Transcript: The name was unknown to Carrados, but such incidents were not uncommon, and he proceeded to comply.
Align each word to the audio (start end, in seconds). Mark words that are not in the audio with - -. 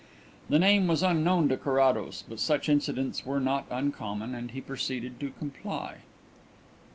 The 0.49 0.57
name 0.57 0.87
was 0.87 1.03
unknown 1.03 1.47
to 1.49 1.57
Carrados, 1.57 2.23
but 2.27 2.39
such 2.39 2.67
incidents 2.69 3.23
were 3.23 3.39
not 3.39 3.67
uncommon, 3.69 4.33
and 4.33 4.49
he 4.49 4.59
proceeded 4.59 5.19
to 5.19 5.29
comply. 5.37 5.97